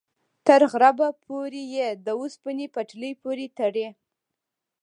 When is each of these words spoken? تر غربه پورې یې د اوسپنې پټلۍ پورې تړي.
تر 0.47 0.61
غربه 0.71 1.07
پورې 1.23 1.61
یې 1.75 1.87
د 2.05 2.07
اوسپنې 2.19 2.65
پټلۍ 2.75 3.11
پورې 3.21 3.45
تړي. 3.57 3.87